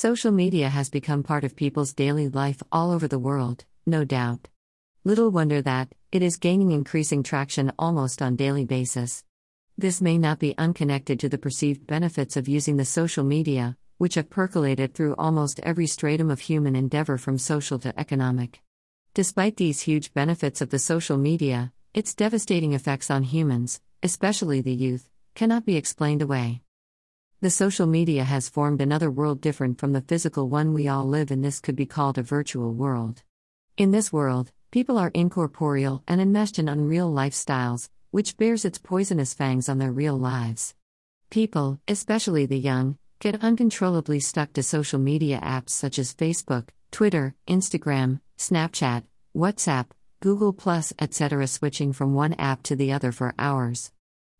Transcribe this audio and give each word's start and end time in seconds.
Social 0.00 0.30
media 0.30 0.68
has 0.68 0.90
become 0.90 1.24
part 1.24 1.42
of 1.42 1.56
people's 1.56 1.92
daily 1.92 2.28
life 2.28 2.62
all 2.70 2.92
over 2.92 3.08
the 3.08 3.18
world, 3.18 3.64
no 3.84 4.04
doubt. 4.04 4.46
Little 5.02 5.28
wonder 5.28 5.60
that 5.62 5.92
it 6.12 6.22
is 6.22 6.36
gaining 6.36 6.70
increasing 6.70 7.24
traction 7.24 7.72
almost 7.76 8.22
on 8.22 8.36
daily 8.36 8.64
basis. 8.64 9.24
This 9.76 10.00
may 10.00 10.16
not 10.16 10.38
be 10.38 10.54
unconnected 10.56 11.18
to 11.18 11.28
the 11.28 11.36
perceived 11.36 11.84
benefits 11.84 12.36
of 12.36 12.46
using 12.46 12.76
the 12.76 12.84
social 12.84 13.24
media, 13.24 13.76
which 13.96 14.14
have 14.14 14.30
percolated 14.30 14.94
through 14.94 15.16
almost 15.18 15.58
every 15.64 15.88
stratum 15.88 16.30
of 16.30 16.38
human 16.38 16.76
endeavor 16.76 17.18
from 17.18 17.36
social 17.36 17.80
to 17.80 17.98
economic. 17.98 18.60
Despite 19.14 19.56
these 19.56 19.80
huge 19.80 20.14
benefits 20.14 20.60
of 20.60 20.70
the 20.70 20.78
social 20.78 21.18
media, 21.18 21.72
its 21.92 22.14
devastating 22.14 22.72
effects 22.72 23.10
on 23.10 23.24
humans, 23.24 23.80
especially 24.04 24.60
the 24.60 24.72
youth, 24.72 25.08
cannot 25.34 25.66
be 25.66 25.74
explained 25.74 26.22
away. 26.22 26.62
The 27.40 27.50
social 27.50 27.86
media 27.86 28.24
has 28.24 28.48
formed 28.48 28.80
another 28.80 29.12
world 29.12 29.40
different 29.40 29.78
from 29.78 29.92
the 29.92 30.00
physical 30.00 30.48
one 30.48 30.74
we 30.74 30.88
all 30.88 31.04
live 31.06 31.30
in. 31.30 31.40
This 31.40 31.60
could 31.60 31.76
be 31.76 31.86
called 31.86 32.18
a 32.18 32.22
virtual 32.24 32.74
world. 32.74 33.22
In 33.76 33.92
this 33.92 34.12
world, 34.12 34.50
people 34.72 34.98
are 34.98 35.12
incorporeal 35.14 36.02
and 36.08 36.20
enmeshed 36.20 36.58
in 36.58 36.68
unreal 36.68 37.08
lifestyles, 37.08 37.90
which 38.10 38.36
bears 38.38 38.64
its 38.64 38.78
poisonous 38.78 39.34
fangs 39.34 39.68
on 39.68 39.78
their 39.78 39.92
real 39.92 40.18
lives. 40.18 40.74
People, 41.30 41.78
especially 41.86 42.44
the 42.44 42.58
young, 42.58 42.98
get 43.20 43.40
uncontrollably 43.40 44.18
stuck 44.18 44.52
to 44.54 44.62
social 44.64 44.98
media 44.98 45.38
apps 45.40 45.70
such 45.70 46.00
as 46.00 46.12
Facebook, 46.12 46.70
Twitter, 46.90 47.36
Instagram, 47.46 48.18
Snapchat, 48.36 49.04
WhatsApp, 49.36 49.86
Google, 50.18 50.56
etc., 50.98 51.46
switching 51.46 51.92
from 51.92 52.14
one 52.14 52.32
app 52.32 52.64
to 52.64 52.74
the 52.74 52.90
other 52.90 53.12
for 53.12 53.32
hours. 53.38 53.92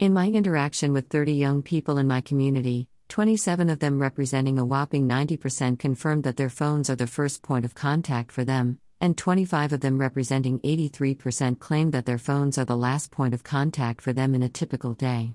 In 0.00 0.14
my 0.14 0.28
interaction 0.28 0.94
with 0.94 1.08
30 1.08 1.34
young 1.34 1.62
people 1.62 1.98
in 1.98 2.08
my 2.08 2.22
community, 2.22 2.88
27 3.10 3.68
of 3.68 3.80
them 3.80 4.00
representing 4.00 4.58
a 4.58 4.64
whopping 4.64 5.06
90% 5.06 5.78
confirmed 5.78 6.24
that 6.24 6.38
their 6.38 6.48
phones 6.48 6.88
are 6.88 6.96
the 6.96 7.06
first 7.06 7.42
point 7.42 7.66
of 7.66 7.74
contact 7.74 8.32
for 8.32 8.42
them, 8.42 8.78
and 9.02 9.18
25 9.18 9.74
of 9.74 9.80
them 9.80 9.98
representing 9.98 10.58
83% 10.60 11.58
claimed 11.58 11.92
that 11.92 12.06
their 12.06 12.16
phones 12.16 12.56
are 12.56 12.64
the 12.64 12.78
last 12.78 13.10
point 13.10 13.34
of 13.34 13.44
contact 13.44 14.00
for 14.00 14.14
them 14.14 14.34
in 14.34 14.42
a 14.42 14.48
typical 14.48 14.94
day. 14.94 15.34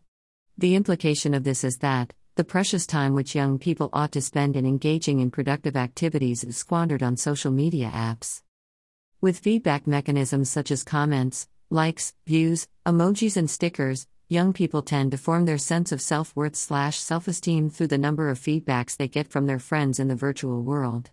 The 0.58 0.74
implication 0.74 1.36
of 1.36 1.44
this 1.44 1.64
is 1.64 1.78
that, 1.78 2.14
the 2.34 2.44
precious 2.44 2.88
time 2.88 3.14
which 3.14 3.36
young 3.36 3.60
people 3.60 3.92
ought 3.94 4.14
to 4.14 4.22
spend 4.22 4.58
in 4.58 4.66
engaging 4.66 5.20
in 5.20 5.30
productive 5.30 5.76
activities 5.76 6.44
is 6.44 6.58
squandered 6.58 7.04
on 7.04 7.18
social 7.18 7.52
media 7.52 7.92
apps. 7.94 8.42
With 9.22 9.38
feedback 9.38 9.86
mechanisms 9.86 10.50
such 10.50 10.72
as 10.72 10.84
comments, 10.84 11.48
likes, 11.70 12.16
views, 12.26 12.68
emojis, 12.84 13.38
and 13.38 13.48
stickers, 13.48 14.08
young 14.28 14.54
people 14.54 14.82
tend 14.82 15.12
to 15.12 15.18
form 15.18 15.46
their 15.46 15.58
sense 15.58 15.92
of 15.92 16.02
self 16.02 16.36
worth 16.36 16.56
slash 16.56 16.98
self 16.98 17.28
esteem 17.28 17.70
through 17.70 17.88
the 17.88 17.98
number 17.98 18.30
of 18.30 18.40
feedbacks 18.40 18.98
they 18.98 19.08
get 19.08 19.28
from 19.28 19.46
their 19.46 19.60
friends 19.60 20.00
in 20.00 20.08
the 20.08 20.16
virtual 20.16 20.62
world. 20.64 21.12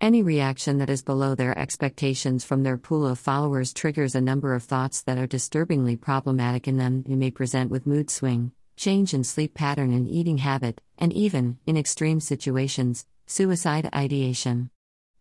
Any 0.00 0.22
reaction 0.22 0.78
that 0.78 0.90
is 0.90 1.02
below 1.02 1.34
their 1.34 1.58
expectations 1.58 2.44
from 2.44 2.62
their 2.62 2.76
pool 2.76 3.06
of 3.06 3.18
followers 3.18 3.72
triggers 3.72 4.14
a 4.14 4.20
number 4.20 4.54
of 4.54 4.62
thoughts 4.62 5.02
that 5.02 5.18
are 5.18 5.26
disturbingly 5.26 5.96
problematic 5.96 6.68
in 6.68 6.76
them 6.76 7.04
who 7.06 7.16
may 7.16 7.30
present 7.30 7.70
with 7.70 7.86
mood 7.86 8.10
swing, 8.10 8.52
change 8.76 9.14
in 9.14 9.24
sleep 9.24 9.54
pattern 9.54 9.92
and 9.92 10.08
eating 10.08 10.38
habit, 10.38 10.80
and 10.98 11.12
even, 11.12 11.58
in 11.66 11.76
extreme 11.76 12.20
situations, 12.20 13.06
suicide 13.26 13.88
ideation. 13.94 14.70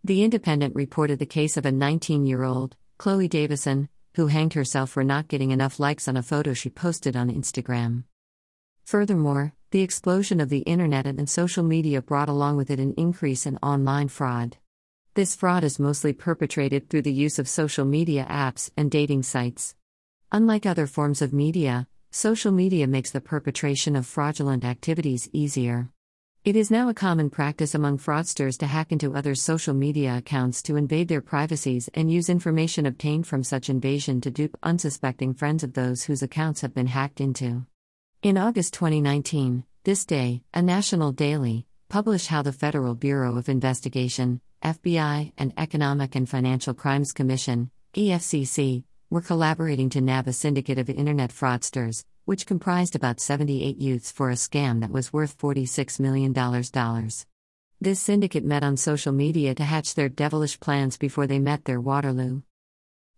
The 0.04 0.24
Independent 0.24 0.76
reported 0.76 1.20
the 1.20 1.26
case 1.26 1.58
of 1.58 1.66
a 1.66 1.72
19 1.72 2.26
year 2.26 2.44
old, 2.44 2.76
Chloe 2.98 3.28
Davison, 3.28 3.90
who 4.16 4.28
hanged 4.28 4.54
herself 4.54 4.90
for 4.90 5.04
not 5.04 5.28
getting 5.28 5.52
enough 5.52 5.80
likes 5.80 6.08
on 6.08 6.18
a 6.18 6.24
photo 6.24 6.54
she 6.54 6.70
posted 6.70 7.16
on 7.16 7.30
Instagram. 7.30 8.04
Furthermore, 8.86 9.54
the 9.72 9.82
explosion 9.82 10.40
of 10.40 10.50
the 10.50 10.60
internet 10.60 11.06
and 11.06 11.30
social 11.30 11.64
media 11.64 12.02
brought 12.02 12.30
along 12.30 12.56
with 12.56 12.70
it 12.70 12.80
an 12.80 12.94
increase 12.98 13.46
in 13.46 13.58
online 13.58 14.08
fraud. 14.08 14.58
This 15.16 15.36
fraud 15.36 15.64
is 15.64 15.80
mostly 15.80 16.14
perpetrated 16.14 16.90
through 16.90 17.02
the 17.02 17.12
use 17.12 17.40
of 17.40 17.48
social 17.48 17.86
media 17.86 18.26
apps 18.30 18.70
and 18.78 18.92
dating 18.92 19.24
sites. 19.24 19.76
Unlike 20.32 20.66
other 20.66 20.88
forms 20.88 21.22
of 21.22 21.34
media, 21.34 21.88
social 22.12 22.52
media 22.52 22.88
makes 22.88 23.12
the 23.12 23.22
perpetration 23.22 23.96
of 23.96 24.06
fraudulent 24.06 24.64
activities 24.64 25.30
easier. 25.34 25.90
It 26.46 26.56
is 26.56 26.70
now 26.70 26.90
a 26.90 26.94
common 26.94 27.32
practice 27.32 27.74
among 27.74 27.98
fraudsters 27.98 28.56
to 28.60 28.68
hack 28.68 28.92
into 28.92 29.16
others' 29.16 29.42
social 29.42 29.74
media 29.74 30.18
accounts 30.18 30.62
to 30.62 30.76
invade 30.76 31.08
their 31.08 31.20
privacies 31.20 31.90
and 31.96 32.12
use 32.12 32.30
information 32.30 32.86
obtained 32.86 33.26
from 33.26 33.44
such 33.44 33.68
invasion 33.68 34.22
to 34.22 34.30
dupe 34.30 34.56
unsuspecting 34.62 35.34
friends 35.34 35.64
of 35.64 35.74
those 35.74 36.04
whose 36.04 36.22
accounts 36.22 36.62
have 36.62 36.72
been 36.72 36.86
hacked 36.86 37.20
into. 37.20 37.66
In 38.22 38.38
August 38.38 38.76
2019, 38.76 39.64
This 39.86 40.06
Day, 40.06 40.44
a 40.54 40.62
national 40.62 41.14
daily, 41.14 41.66
published 41.90 42.28
how 42.28 42.44
the 42.44 42.54
Federal 42.54 42.94
Bureau 42.94 43.38
of 43.38 43.50
Investigation, 43.50 44.40
FBI, 44.62 45.32
and 45.40 45.52
Economic 45.58 46.14
and 46.14 46.30
Financial 46.30 46.76
Crimes 46.76 47.12
Commission, 47.12 47.72
EFCC, 47.96 48.84
were 49.10 49.22
collaborating 49.22 49.90
to 49.90 50.00
nab 50.00 50.28
a 50.28 50.34
syndicate 50.34 50.78
of 50.78 50.92
internet 50.92 51.32
fraudsters, 51.32 52.06
which 52.26 52.46
comprised 52.46 52.96
about 52.96 53.20
78 53.20 53.78
youths 53.78 54.12
for 54.12 54.30
a 54.30 54.34
scam 54.34 54.82
that 54.82 54.92
was 54.92 55.14
worth 55.14 55.38
$46 55.38 56.00
million. 56.00 56.34
This 57.80 58.00
syndicate 58.00 58.44
met 58.44 58.64
on 58.64 58.78
social 58.78 59.14
media 59.14 59.54
to 59.56 59.64
hatch 59.64 59.94
their 59.94 60.10
devilish 60.10 60.60
plans 60.60 60.98
before 60.98 61.28
they 61.28 61.40
met 61.40 61.66
their 61.66 61.80
Waterloo. 61.80 62.42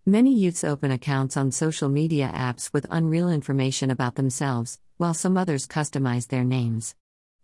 Many 0.06 0.34
youths 0.34 0.63
open 0.63 0.91
accounts 0.91 1.38
on 1.38 1.51
social 1.51 1.90
media 1.90 2.31
apps 2.34 2.72
with 2.73 2.85
unreal 2.90 3.29
information 3.29 3.91
about 3.91 4.16
themselves, 4.16 4.79
while 4.97 5.13
some 5.13 5.38
others 5.38 5.68
customize 5.68 6.28
their 6.28 6.44
names. 6.44 6.95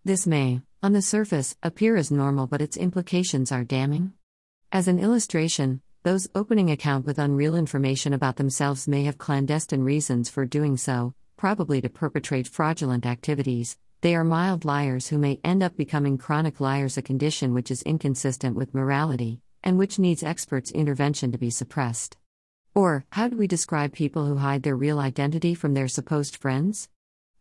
This 0.06 0.28
may, 0.28 0.62
on 0.81 0.91
the 0.91 1.01
surface, 1.01 1.56
appear 1.63 1.95
as 1.95 2.12
normal, 2.12 2.47
but 2.47 2.62
its 2.62 2.75
implications 2.75 3.51
are 3.51 3.63
damning. 3.63 4.13
As 4.72 4.88
an 4.88 5.00
illustration, 5.00 5.81
those 6.03 6.28
opening 6.35 6.72
account 6.72 7.06
with 7.06 7.19
unreal 7.19 7.56
information 7.56 8.12
about 8.12 8.35
themselves 8.35 8.88
may 8.88 9.06
have 9.06 9.18
clandestine 9.18 9.84
reasons 9.84 10.30
for 10.30 10.45
doing 10.45 10.75
so, 10.75 11.13
probably 11.44 11.81
to 11.81 11.90
perpetrate 11.90 12.48
fraudulent 12.48 13.06
activities, 13.06 13.78
they 14.00 14.16
are 14.16 14.24
mild 14.24 14.64
liars 14.64 15.09
who 15.09 15.18
may 15.18 15.38
end 15.44 15.62
up 15.62 15.76
becoming 15.76 16.18
chronic 16.18 16.62
liars, 16.62 16.98
a 16.98 17.02
condition 17.02 17.54
which 17.54 17.70
is 17.70 17.81
inconsistent 17.81 18.56
with 18.56 18.74
morality, 18.74 19.42
and 19.62 19.78
which 19.78 20.00
needs 20.00 20.24
experts' 20.24 20.72
intervention 20.72 21.34
to 21.34 21.38
be 21.38 21.50
suppressed. 21.50 22.16
Or, 22.74 23.06
how 23.12 23.28
do 23.28 23.36
we 23.36 23.46
describe 23.46 23.92
people 23.92 24.26
who 24.26 24.38
hide 24.38 24.64
their 24.64 24.78
real 24.78 25.00
identity 25.00 25.54
from 25.54 25.74
their 25.74 25.90
supposed 25.90 26.38
friends? 26.38 26.88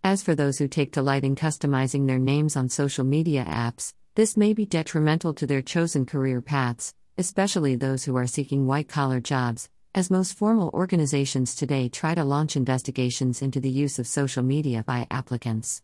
As 0.02 0.20
for 0.20 0.34
those 0.34 0.58
who 0.58 0.66
take 0.66 0.90
delight 0.90 1.22
in 1.22 1.36
customizing 1.36 2.08
their 2.08 2.18
names 2.18 2.56
on 2.56 2.68
social 2.68 3.04
media 3.04 3.44
apps, 3.48 3.94
this 4.16 4.36
may 4.36 4.52
be 4.52 4.66
detrimental 4.66 5.32
to 5.34 5.46
their 5.46 5.62
chosen 5.62 6.06
career 6.06 6.40
paths, 6.40 6.92
especially 7.16 7.76
those 7.76 8.02
who 8.02 8.16
are 8.16 8.26
seeking 8.26 8.66
white 8.66 8.88
collar 8.88 9.20
jobs, 9.20 9.68
as 9.94 10.10
most 10.10 10.32
formal 10.38 10.70
organizations 10.72 11.54
today 11.54 11.86
try 11.86 12.14
to 12.14 12.24
launch 12.24 12.56
investigations 12.56 13.42
into 13.42 13.60
the 13.60 13.68
use 13.68 13.98
of 13.98 14.06
social 14.06 14.42
media 14.42 14.82
by 14.86 15.06
applicants. 15.10 15.82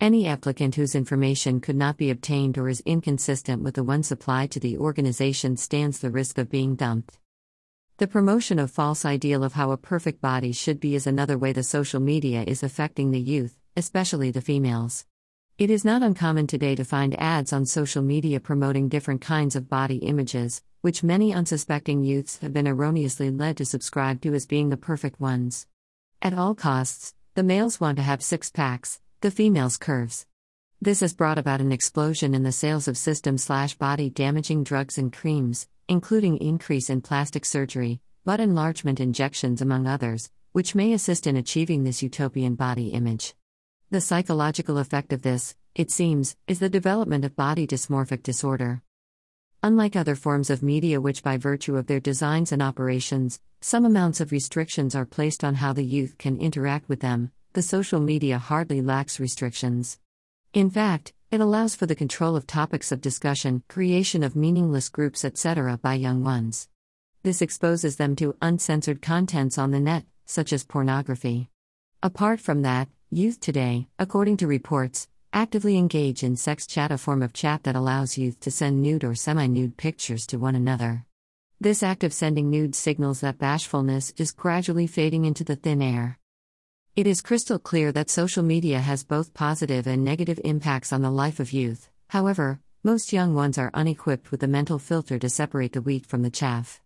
Any 0.00 0.26
applicant 0.26 0.74
whose 0.74 0.96
information 0.96 1.60
could 1.60 1.76
not 1.76 1.96
be 1.96 2.10
obtained 2.10 2.58
or 2.58 2.68
is 2.68 2.82
inconsistent 2.84 3.62
with 3.62 3.76
the 3.76 3.84
one 3.84 4.02
supplied 4.02 4.50
to 4.50 4.60
the 4.60 4.76
organization 4.76 5.56
stands 5.56 6.00
the 6.00 6.10
risk 6.10 6.36
of 6.36 6.50
being 6.50 6.74
dumped. 6.74 7.20
The 7.98 8.08
promotion 8.08 8.58
of 8.58 8.72
false 8.72 9.04
ideal 9.04 9.44
of 9.44 9.52
how 9.52 9.70
a 9.70 9.76
perfect 9.76 10.20
body 10.20 10.50
should 10.50 10.80
be 10.80 10.96
is 10.96 11.06
another 11.06 11.38
way 11.38 11.52
the 11.52 11.62
social 11.62 12.00
media 12.00 12.42
is 12.44 12.64
affecting 12.64 13.12
the 13.12 13.20
youth, 13.20 13.56
especially 13.76 14.32
the 14.32 14.40
females. 14.40 15.06
It 15.58 15.70
is 15.70 15.84
not 15.84 16.02
uncommon 16.02 16.48
today 16.48 16.74
to 16.74 16.84
find 16.84 17.14
ads 17.20 17.52
on 17.52 17.66
social 17.66 18.02
media 18.02 18.40
promoting 18.40 18.88
different 18.88 19.20
kinds 19.20 19.54
of 19.54 19.70
body 19.70 19.98
images, 19.98 20.60
which 20.84 21.02
many 21.02 21.32
unsuspecting 21.32 22.04
youths 22.04 22.40
have 22.40 22.52
been 22.52 22.68
erroneously 22.68 23.30
led 23.30 23.56
to 23.56 23.64
subscribe 23.64 24.20
to 24.20 24.34
as 24.34 24.44
being 24.44 24.68
the 24.68 24.76
perfect 24.76 25.18
ones. 25.18 25.66
At 26.20 26.34
all 26.34 26.54
costs, 26.54 27.14
the 27.34 27.42
males 27.42 27.80
want 27.80 27.96
to 27.96 28.02
have 28.02 28.22
six 28.22 28.50
packs, 28.50 29.00
the 29.22 29.30
females 29.30 29.78
curves. 29.78 30.26
This 30.82 31.00
has 31.00 31.14
brought 31.14 31.38
about 31.38 31.62
an 31.62 31.72
explosion 31.72 32.34
in 32.34 32.42
the 32.42 32.52
sales 32.52 32.86
of 32.86 32.98
system 32.98 33.38
slash 33.38 33.72
body 33.76 34.10
damaging 34.10 34.62
drugs 34.62 34.98
and 34.98 35.10
creams, 35.10 35.66
including 35.88 36.36
increase 36.36 36.90
in 36.90 37.00
plastic 37.00 37.46
surgery, 37.46 38.02
butt 38.26 38.38
enlargement 38.38 39.00
injections 39.00 39.62
among 39.62 39.86
others, 39.86 40.30
which 40.52 40.74
may 40.74 40.92
assist 40.92 41.26
in 41.26 41.34
achieving 41.34 41.84
this 41.84 42.02
utopian 42.02 42.56
body 42.56 42.88
image. 42.88 43.32
The 43.88 44.02
psychological 44.02 44.76
effect 44.76 45.14
of 45.14 45.22
this, 45.22 45.56
it 45.74 45.90
seems, 45.90 46.36
is 46.46 46.58
the 46.58 46.68
development 46.68 47.24
of 47.24 47.34
body 47.34 47.66
dysmorphic 47.66 48.22
disorder. 48.22 48.82
Unlike 49.64 49.96
other 49.96 50.14
forms 50.14 50.50
of 50.50 50.62
media, 50.62 51.00
which 51.00 51.22
by 51.22 51.38
virtue 51.38 51.78
of 51.78 51.86
their 51.86 51.98
designs 51.98 52.52
and 52.52 52.60
operations, 52.60 53.40
some 53.62 53.86
amounts 53.86 54.20
of 54.20 54.30
restrictions 54.30 54.94
are 54.94 55.06
placed 55.06 55.42
on 55.42 55.54
how 55.54 55.72
the 55.72 55.82
youth 55.82 56.18
can 56.18 56.36
interact 56.36 56.86
with 56.86 57.00
them, 57.00 57.32
the 57.54 57.62
social 57.62 57.98
media 57.98 58.36
hardly 58.36 58.82
lacks 58.82 59.18
restrictions. 59.18 59.98
In 60.52 60.68
fact, 60.68 61.14
it 61.30 61.40
allows 61.40 61.74
for 61.74 61.86
the 61.86 61.94
control 61.94 62.36
of 62.36 62.46
topics 62.46 62.92
of 62.92 63.00
discussion, 63.00 63.62
creation 63.66 64.22
of 64.22 64.36
meaningless 64.36 64.90
groups, 64.90 65.24
etc., 65.24 65.78
by 65.78 65.94
young 65.94 66.22
ones. 66.22 66.68
This 67.22 67.40
exposes 67.40 67.96
them 67.96 68.16
to 68.16 68.36
uncensored 68.42 69.00
contents 69.00 69.56
on 69.56 69.70
the 69.70 69.80
net, 69.80 70.04
such 70.26 70.52
as 70.52 70.62
pornography. 70.62 71.48
Apart 72.02 72.38
from 72.38 72.60
that, 72.60 72.90
youth 73.08 73.40
today, 73.40 73.88
according 73.98 74.36
to 74.36 74.46
reports, 74.46 75.08
actively 75.34 75.76
engage 75.76 76.22
in 76.22 76.36
sex 76.36 76.64
chat, 76.64 76.92
a 76.92 76.96
form 76.96 77.20
of 77.20 77.32
chat 77.32 77.64
that 77.64 77.74
allows 77.74 78.16
youth 78.16 78.38
to 78.38 78.52
send 78.52 78.80
nude 78.80 79.02
or 79.02 79.16
semi 79.16 79.48
nude 79.48 79.76
pictures 79.76 80.28
to 80.28 80.38
one 80.38 80.54
another. 80.54 81.04
This 81.60 81.82
act 81.82 82.04
of 82.04 82.12
sending 82.12 82.50
nudes 82.50 82.78
signals 82.78 83.20
that 83.20 83.38
bashfulness 83.38 84.14
is 84.16 84.30
gradually 84.30 84.86
fading 84.86 85.24
into 85.24 85.42
the 85.42 85.56
thin 85.56 85.82
air. 85.82 86.20
It 86.94 87.08
is 87.08 87.20
crystal 87.20 87.58
clear 87.58 87.90
that 87.90 88.10
social 88.10 88.44
media 88.44 88.78
has 88.78 89.02
both 89.02 89.34
positive 89.34 89.88
and 89.88 90.04
negative 90.04 90.40
impacts 90.44 90.92
on 90.92 91.02
the 91.02 91.10
life 91.10 91.40
of 91.40 91.52
youth, 91.52 91.90
however, 92.10 92.60
most 92.84 93.12
young 93.12 93.34
ones 93.34 93.58
are 93.58 93.72
unequipped 93.74 94.30
with 94.30 94.38
the 94.38 94.46
mental 94.46 94.78
filter 94.78 95.18
to 95.18 95.28
separate 95.28 95.72
the 95.72 95.82
wheat 95.82 96.06
from 96.06 96.22
the 96.22 96.30
chaff. 96.30 96.80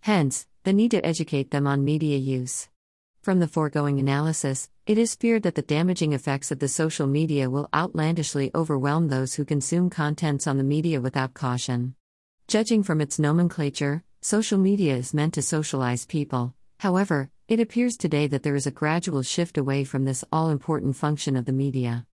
Hence, 0.00 0.46
the 0.64 0.72
need 0.72 0.92
to 0.92 1.04
educate 1.04 1.50
them 1.50 1.66
on 1.66 1.84
media 1.84 2.16
use. 2.16 2.68
From 3.20 3.40
the 3.40 3.48
foregoing 3.48 3.98
analysis, 3.98 4.70
it 4.90 4.98
is 4.98 5.14
feared 5.14 5.44
that 5.44 5.54
the 5.54 5.62
damaging 5.62 6.14
effects 6.14 6.50
of 6.50 6.58
the 6.58 6.66
social 6.66 7.06
media 7.06 7.48
will 7.48 7.68
outlandishly 7.72 8.50
overwhelm 8.56 9.06
those 9.06 9.34
who 9.34 9.44
consume 9.44 9.88
contents 9.88 10.48
on 10.48 10.58
the 10.58 10.64
media 10.64 11.00
without 11.00 11.32
caution. 11.32 11.94
Judging 12.48 12.82
from 12.82 13.00
its 13.00 13.16
nomenclature, 13.16 14.02
social 14.20 14.58
media 14.58 14.96
is 14.96 15.14
meant 15.14 15.32
to 15.34 15.42
socialize 15.42 16.06
people, 16.06 16.54
however, 16.80 17.30
it 17.46 17.60
appears 17.60 17.96
today 17.96 18.26
that 18.26 18.42
there 18.42 18.56
is 18.56 18.66
a 18.66 18.72
gradual 18.72 19.22
shift 19.22 19.56
away 19.56 19.84
from 19.84 20.06
this 20.06 20.24
all 20.32 20.50
important 20.50 20.96
function 20.96 21.36
of 21.36 21.44
the 21.44 21.52
media. 21.52 22.04